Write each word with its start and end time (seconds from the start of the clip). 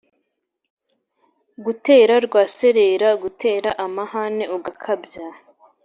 gutera 1.65 2.13
rwaserera: 2.25 3.09
gutera 3.23 3.69
amhane 3.85 4.43
ugakabya 4.55 5.25